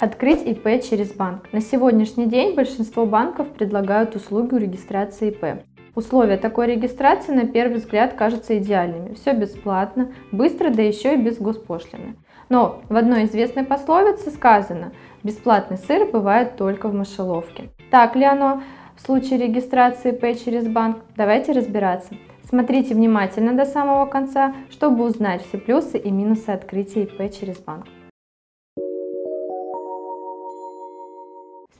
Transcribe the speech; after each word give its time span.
Открыть 0.00 0.46
ИП 0.46 0.82
через 0.82 1.12
банк. 1.12 1.52
На 1.52 1.60
сегодняшний 1.60 2.24
день 2.24 2.54
большинство 2.54 3.04
банков 3.04 3.48
предлагают 3.48 4.16
услугу 4.16 4.56
регистрации 4.56 5.28
ИП. 5.28 5.62
Условия 5.94 6.38
такой 6.38 6.68
регистрации 6.68 7.32
на 7.32 7.46
первый 7.46 7.76
взгляд 7.76 8.14
кажутся 8.14 8.56
идеальными. 8.56 9.12
Все 9.12 9.34
бесплатно, 9.34 10.10
быстро, 10.32 10.70
да 10.70 10.80
еще 10.80 11.12
и 11.14 11.22
без 11.22 11.36
госпошлины. 11.36 12.16
Но 12.48 12.80
в 12.88 12.96
одной 12.96 13.26
известной 13.26 13.64
пословице 13.64 14.30
сказано, 14.30 14.92
бесплатный 15.22 15.76
сыр 15.76 16.10
бывает 16.10 16.56
только 16.56 16.88
в 16.88 16.94
мышеловке. 16.94 17.68
Так 17.90 18.16
ли 18.16 18.24
оно 18.24 18.62
в 18.96 19.02
случае 19.02 19.38
регистрации 19.38 20.12
ИП 20.12 20.42
через 20.42 20.66
банк? 20.66 21.00
Давайте 21.14 21.52
разбираться. 21.52 22.14
Смотрите 22.48 22.94
внимательно 22.94 23.52
до 23.52 23.66
самого 23.66 24.06
конца, 24.06 24.54
чтобы 24.70 25.04
узнать 25.04 25.46
все 25.46 25.58
плюсы 25.58 25.98
и 25.98 26.10
минусы 26.10 26.48
открытия 26.48 27.02
ИП 27.02 27.30
через 27.38 27.58
банк. 27.58 27.84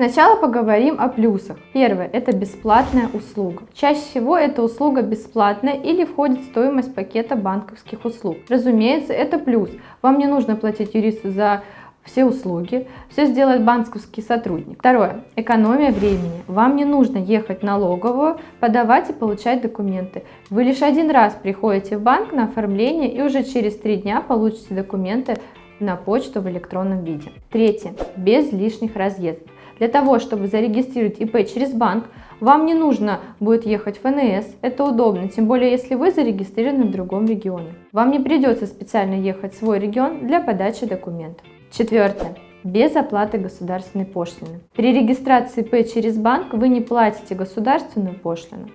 Сначала 0.00 0.36
поговорим 0.36 0.96
о 0.98 1.10
плюсах. 1.10 1.58
Первое– 1.74 2.08
это 2.14 2.34
бесплатная 2.34 3.10
услуга. 3.12 3.64
Чаще 3.74 4.00
всего 4.00 4.34
эта 4.34 4.62
услуга 4.62 5.02
бесплатная 5.02 5.74
или 5.74 6.06
входит 6.06 6.40
в 6.40 6.44
стоимость 6.46 6.94
пакета 6.94 7.36
банковских 7.36 8.06
услуг. 8.06 8.38
Разумеется, 8.48 9.12
это 9.12 9.38
плюс. 9.38 9.68
Вам 10.00 10.18
не 10.18 10.26
нужно 10.26 10.56
платить 10.56 10.94
юристу 10.94 11.28
за 11.30 11.64
все 12.02 12.24
услуги, 12.24 12.88
все 13.10 13.26
сделает 13.26 13.62
банковский 13.62 14.22
сотрудник. 14.22 14.78
Второе. 14.78 15.22
Экономия 15.36 15.90
времени. 15.92 16.44
Вам 16.46 16.76
не 16.76 16.86
нужно 16.86 17.18
ехать 17.18 17.60
в 17.60 17.64
налоговую, 17.64 18.38
подавать 18.58 19.10
и 19.10 19.12
получать 19.12 19.60
документы. 19.60 20.22
Вы 20.48 20.64
лишь 20.64 20.80
один 20.80 21.10
раз 21.10 21.36
приходите 21.42 21.98
в 21.98 22.00
банк 22.00 22.32
на 22.32 22.44
оформление 22.44 23.12
и 23.12 23.20
уже 23.20 23.44
через 23.44 23.76
три 23.76 23.96
дня 23.96 24.22
получите 24.22 24.74
документы 24.74 25.36
на 25.78 25.96
почту 25.96 26.40
в 26.40 26.48
электронном 26.48 27.04
виде. 27.04 27.32
Третье. 27.50 27.92
Без 28.16 28.50
лишних 28.50 28.96
разъездов. 28.96 29.50
Для 29.80 29.88
того, 29.88 30.18
чтобы 30.18 30.46
зарегистрировать 30.46 31.20
ИП 31.20 31.48
через 31.48 31.72
банк, 31.72 32.10
вам 32.38 32.66
не 32.66 32.74
нужно 32.74 33.20
будет 33.40 33.64
ехать 33.64 33.96
в 33.96 34.02
ФНС, 34.02 34.44
это 34.60 34.84
удобно, 34.84 35.28
тем 35.28 35.46
более 35.46 35.70
если 35.70 35.94
вы 35.94 36.10
зарегистрированы 36.10 36.84
в 36.84 36.90
другом 36.90 37.24
регионе. 37.24 37.74
Вам 37.90 38.10
не 38.10 38.18
придется 38.18 38.66
специально 38.66 39.14
ехать 39.14 39.54
в 39.54 39.56
свой 39.56 39.78
регион 39.78 40.26
для 40.26 40.40
подачи 40.40 40.84
документов. 40.84 41.46
Четвертое 41.72 42.36
без 42.62 42.94
оплаты 42.94 43.38
государственной 43.38 44.04
пошлины. 44.04 44.60
При 44.76 44.92
регистрации 44.92 45.62
П 45.62 45.82
через 45.84 46.18
банк 46.18 46.52
вы 46.52 46.68
не 46.68 46.82
платите 46.82 47.34
государственную 47.34 48.16
пошлину. 48.16 48.68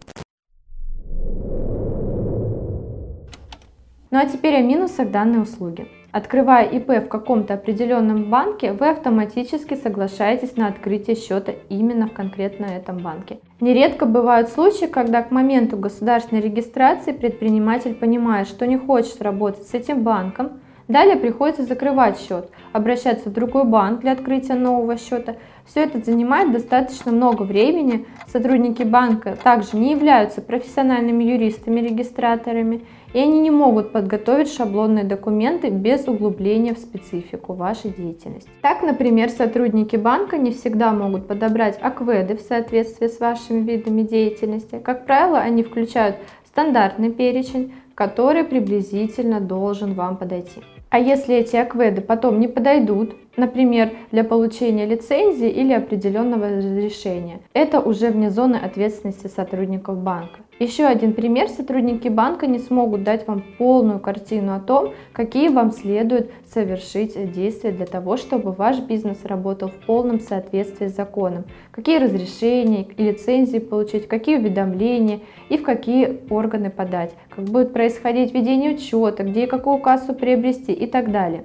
Ну 4.10 4.18
а 4.20 4.26
теперь 4.26 4.56
о 4.56 4.62
минусах 4.62 5.12
данной 5.12 5.44
услуги. 5.44 5.88
Открывая 6.16 6.64
ИП 6.70 7.04
в 7.04 7.10
каком-то 7.10 7.56
определенном 7.56 8.30
банке, 8.30 8.72
вы 8.72 8.88
автоматически 8.88 9.74
соглашаетесь 9.74 10.56
на 10.56 10.68
открытие 10.68 11.18
счета 11.18 11.52
именно 11.68 12.08
в 12.08 12.14
конкретно 12.14 12.68
этом 12.68 13.00
банке. 13.00 13.40
Нередко 13.60 14.06
бывают 14.06 14.48
случаи, 14.48 14.86
когда 14.86 15.24
к 15.24 15.32
моменту 15.32 15.76
государственной 15.76 16.42
регистрации 16.42 17.12
предприниматель 17.12 17.96
понимает, 17.96 18.48
что 18.48 18.66
не 18.66 18.78
хочет 18.78 19.22
работать 19.22 19.68
с 19.68 19.74
этим 19.74 20.04
банком, 20.04 20.52
Далее 20.88 21.16
приходится 21.16 21.64
закрывать 21.64 22.20
счет, 22.20 22.50
обращаться 22.72 23.30
в 23.30 23.34
другой 23.34 23.66
банк 23.66 24.02
для 24.02 24.12
открытия 24.12 24.54
нового 24.54 24.98
счета. 24.98 25.36
Все 25.66 25.82
это 25.82 26.00
занимает 26.00 26.52
достаточно 26.52 27.12
много 27.12 27.42
времени. 27.42 28.06
Сотрудники 28.28 28.84
банка 28.84 29.36
также 29.42 29.78
не 29.78 29.92
являются 29.92 30.42
профессиональными 30.42 31.24
юристами-регистраторами 31.24 32.84
и 33.16 33.20
они 33.20 33.40
не 33.40 33.50
могут 33.50 33.94
подготовить 33.94 34.52
шаблонные 34.52 35.06
документы 35.06 35.70
без 35.70 36.06
углубления 36.06 36.74
в 36.74 36.80
специфику 36.80 37.54
вашей 37.54 37.92
деятельности. 37.92 38.50
Так, 38.62 38.84
например, 38.84 39.30
сотрудники 39.30 39.96
банка 39.96 40.38
не 40.38 40.52
всегда 40.52 40.92
могут 40.92 41.26
подобрать 41.26 41.80
акведы 41.82 42.36
в 42.36 42.42
соответствии 42.42 43.08
с 43.08 43.22
вашими 43.22 43.62
видами 43.62 44.02
деятельности. 44.02 44.82
Как 44.84 45.06
правило, 45.06 45.40
они 45.40 45.64
включают 45.64 46.18
стандартный 46.46 47.10
перечень, 47.10 47.74
который 47.96 48.44
приблизительно 48.44 49.40
должен 49.40 49.94
вам 49.94 50.18
подойти. 50.18 50.62
А 50.90 51.00
если 51.00 51.36
эти 51.36 51.56
акведы 51.56 52.02
потом 52.02 52.40
не 52.40 52.48
подойдут, 52.48 53.16
например, 53.38 53.92
для 54.12 54.24
получения 54.24 54.86
лицензии 54.86 55.50
или 55.50 55.74
определенного 55.74 56.48
разрешения, 56.48 57.40
это 57.54 57.80
уже 57.80 58.10
вне 58.10 58.30
зоны 58.30 58.56
ответственности 58.56 59.28
сотрудников 59.28 59.98
банка. 59.98 60.40
Еще 60.58 60.86
один 60.86 61.12
пример. 61.12 61.50
Сотрудники 61.50 62.08
банка 62.08 62.48
не 62.48 62.60
смогут 62.60 63.04
дать 63.04 63.28
вам 63.28 63.44
полную 63.58 64.00
картину 64.00 64.56
о 64.56 64.62
том, 64.62 64.94
какие 65.12 65.50
вам 65.50 65.72
следует 65.72 66.32
совершить 66.46 67.32
действия 67.34 67.72
для 67.72 67.86
того, 67.86 68.16
чтобы 68.16 68.54
ваш 68.54 68.80
бизнес 68.80 69.26
работал 69.26 69.68
в 69.68 69.86
полном 69.86 70.22
соответствии 70.22 70.88
с 70.88 70.96
законом. 70.96 71.44
Какие 71.72 71.98
разрешения 71.98 72.84
и 72.84 73.04
лицензии 73.04 73.60
получить, 73.60 74.08
какие 74.08 74.38
уведомления 74.38 75.20
и 75.50 75.58
в 75.58 75.64
какие 75.64 76.22
органы 76.30 76.70
подать. 76.70 77.12
Как 77.36 77.44
будет 77.44 77.74
происходить 77.74 78.34
ведение 78.34 78.76
учета, 78.76 79.24
где 79.24 79.44
и 79.44 79.48
какую 79.48 79.80
кассу 79.80 80.14
приобрести 80.14 80.72
и 80.72 80.88
так 80.88 81.12
далее. 81.12 81.44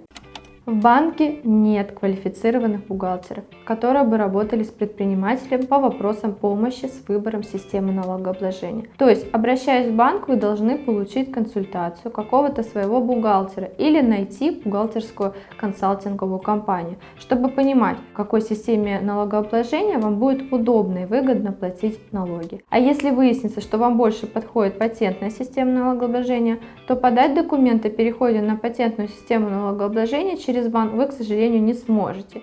В 0.66 0.74
банке 0.74 1.40
нет 1.42 1.92
квалифицированных 1.92 2.86
бухгалтеров, 2.86 3.44
которые 3.64 4.04
бы 4.04 4.18
работали 4.18 4.62
с 4.62 4.68
предпринимателем 4.68 5.66
по 5.66 5.78
вопросам 5.78 6.34
помощи 6.34 6.84
с 6.84 7.02
выбором 7.08 7.42
системы 7.42 7.92
налогообложения. 7.92 8.84
То 8.98 9.08
есть, 9.08 9.26
обращаясь 9.32 9.90
в 9.90 9.94
банк, 9.94 10.28
вы 10.28 10.36
должны 10.36 10.76
получить 10.76 11.32
консультацию 11.32 12.12
какого-то 12.12 12.62
своего 12.62 13.00
бухгалтера 13.00 13.68
или 13.78 14.02
найти 14.02 14.50
бухгалтерскую 14.50 15.32
консалтинговую 15.56 16.40
компанию, 16.40 16.96
чтобы 17.18 17.48
понимать, 17.48 17.96
в 18.12 18.14
какой 18.14 18.42
системе 18.42 19.00
налогообложения 19.00 19.98
вам 19.98 20.18
будет 20.18 20.52
удобно 20.52 20.98
и 20.98 21.06
выгодно 21.06 21.52
платить 21.52 22.12
налоги. 22.12 22.62
А 22.68 22.78
если 22.78 23.10
выяснится, 23.10 23.62
что 23.62 23.78
вам 23.78 23.96
больше 23.96 24.26
подходит 24.26 24.78
патентная 24.78 25.30
система 25.30 25.72
налогообложения, 25.72 26.58
то 26.86 26.96
подать 26.96 27.34
документы 27.34 27.88
о 27.88 27.90
переходе 27.90 28.42
на 28.42 28.56
патентную 28.56 29.08
систему 29.08 29.48
налогообложения 29.48 30.36
через 30.36 30.49
через 30.50 30.66
банк 30.66 30.94
вы, 30.94 31.06
к 31.06 31.12
сожалению, 31.12 31.62
не 31.62 31.74
сможете. 31.74 32.42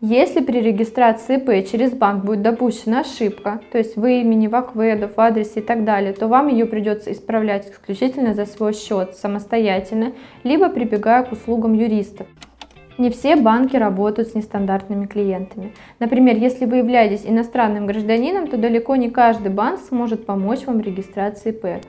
Если 0.00 0.40
при 0.40 0.60
регистрации 0.60 1.36
ИП 1.36 1.70
через 1.70 1.92
банк 1.92 2.24
будет 2.24 2.40
допущена 2.40 3.00
ошибка, 3.00 3.60
то 3.70 3.76
есть 3.76 3.96
в 3.96 4.06
имени, 4.06 4.46
в 4.46 4.54
акведов, 4.54 5.16
в 5.16 5.20
адресе 5.20 5.60
и 5.60 5.62
так 5.62 5.84
далее, 5.84 6.14
то 6.14 6.26
вам 6.26 6.48
ее 6.48 6.64
придется 6.64 7.12
исправлять 7.12 7.70
исключительно 7.70 8.32
за 8.32 8.46
свой 8.46 8.72
счет, 8.72 9.14
самостоятельно, 9.14 10.12
либо 10.42 10.70
прибегая 10.70 11.22
к 11.22 11.32
услугам 11.32 11.74
юристов. 11.74 12.26
Не 12.96 13.10
все 13.10 13.36
банки 13.36 13.76
работают 13.76 14.28
с 14.30 14.34
нестандартными 14.34 15.04
клиентами. 15.04 15.74
Например, 15.98 16.34
если 16.34 16.64
вы 16.64 16.76
являетесь 16.76 17.26
иностранным 17.26 17.86
гражданином, 17.86 18.46
то 18.46 18.56
далеко 18.56 18.96
не 18.96 19.10
каждый 19.10 19.50
банк 19.50 19.80
сможет 19.80 20.24
помочь 20.24 20.64
вам 20.64 20.78
в 20.78 20.82
регистрации 20.82 21.50
ИП. 21.50 21.84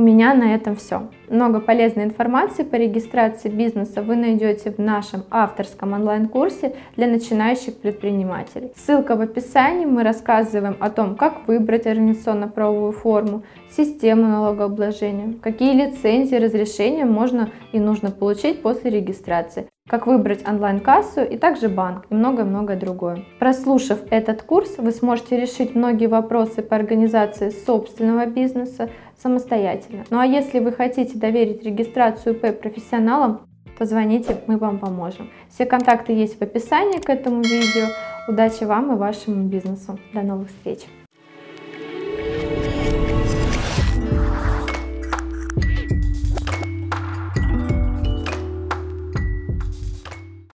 У 0.00 0.02
меня 0.02 0.32
на 0.32 0.54
этом 0.54 0.76
все. 0.76 1.10
Много 1.28 1.60
полезной 1.60 2.04
информации 2.04 2.62
по 2.62 2.76
регистрации 2.76 3.50
бизнеса 3.50 4.00
вы 4.00 4.16
найдете 4.16 4.70
в 4.70 4.78
нашем 4.78 5.24
авторском 5.30 5.92
онлайн-курсе 5.92 6.74
для 6.96 7.06
начинающих 7.06 7.76
предпринимателей. 7.76 8.72
Ссылка 8.74 9.14
в 9.14 9.20
описании. 9.20 9.84
Мы 9.84 10.02
рассказываем 10.02 10.78
о 10.80 10.88
том, 10.88 11.16
как 11.16 11.46
выбрать 11.46 11.86
организационно-правовую 11.86 12.92
форму, 12.92 13.42
систему 13.70 14.26
налогообложения, 14.26 15.34
какие 15.42 15.74
лицензии, 15.74 16.36
разрешения 16.36 17.04
можно 17.04 17.50
и 17.72 17.78
нужно 17.78 18.10
получить 18.10 18.62
после 18.62 18.90
регистрации, 18.90 19.66
как 19.90 20.06
выбрать 20.06 20.46
онлайн-кассу 20.48 21.22
и 21.22 21.36
также 21.36 21.68
банк 21.68 22.06
и 22.10 22.14
многое-многое 22.14 22.78
другое. 22.78 23.24
Прослушав 23.40 23.98
этот 24.10 24.42
курс, 24.42 24.78
вы 24.78 24.92
сможете 24.92 25.36
решить 25.36 25.74
многие 25.74 26.06
вопросы 26.06 26.62
по 26.62 26.76
организации 26.76 27.50
собственного 27.50 28.26
бизнеса 28.26 28.88
самостоятельно. 29.20 30.04
Ну 30.10 30.20
а 30.20 30.26
если 30.26 30.60
вы 30.60 30.70
хотите 30.70 31.18
доверить 31.18 31.64
регистрацию 31.64 32.36
П 32.36 32.52
профессионалам, 32.52 33.40
позвоните, 33.76 34.36
мы 34.46 34.58
вам 34.58 34.78
поможем. 34.78 35.28
Все 35.48 35.66
контакты 35.66 36.12
есть 36.12 36.38
в 36.38 36.42
описании 36.42 37.00
к 37.00 37.10
этому 37.10 37.42
видео. 37.42 37.88
Удачи 38.28 38.62
вам 38.62 38.92
и 38.92 38.96
вашему 38.96 39.48
бизнесу. 39.48 39.98
До 40.14 40.22
новых 40.22 40.50
встреч! 40.50 40.86